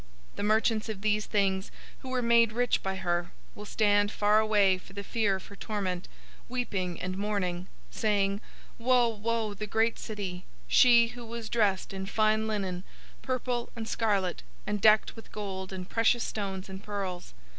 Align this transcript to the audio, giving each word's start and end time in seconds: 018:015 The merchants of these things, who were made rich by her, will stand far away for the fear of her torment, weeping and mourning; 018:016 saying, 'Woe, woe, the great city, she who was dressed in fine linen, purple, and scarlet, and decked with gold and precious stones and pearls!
018:015 0.31 0.35
The 0.37 0.43
merchants 0.43 0.89
of 0.89 1.01
these 1.01 1.25
things, 1.27 1.71
who 1.99 2.09
were 2.09 2.23
made 2.23 2.53
rich 2.53 2.81
by 2.81 2.95
her, 2.95 3.31
will 3.53 3.65
stand 3.67 4.11
far 4.11 4.39
away 4.39 4.79
for 4.79 4.93
the 4.93 5.03
fear 5.03 5.35
of 5.35 5.45
her 5.45 5.55
torment, 5.55 6.07
weeping 6.49 6.99
and 6.99 7.15
mourning; 7.19 7.67
018:016 7.91 7.91
saying, 7.99 8.41
'Woe, 8.79 9.09
woe, 9.09 9.53
the 9.53 9.67
great 9.67 9.99
city, 9.99 10.43
she 10.67 11.09
who 11.09 11.23
was 11.23 11.49
dressed 11.49 11.93
in 11.93 12.07
fine 12.07 12.47
linen, 12.47 12.83
purple, 13.21 13.69
and 13.75 13.87
scarlet, 13.87 14.41
and 14.65 14.81
decked 14.81 15.15
with 15.15 15.31
gold 15.31 15.71
and 15.71 15.87
precious 15.87 16.23
stones 16.23 16.67
and 16.67 16.83
pearls! 16.83 17.35